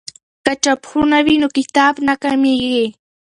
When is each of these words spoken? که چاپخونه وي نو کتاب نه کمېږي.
که 0.45 0.53
چاپخونه 0.63 1.17
وي 1.25 1.35
نو 1.41 1.47
کتاب 1.57 1.93
نه 2.07 2.13
کمېږي. 2.23 2.85